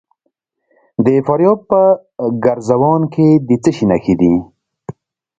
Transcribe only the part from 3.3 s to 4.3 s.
د څه شي نښې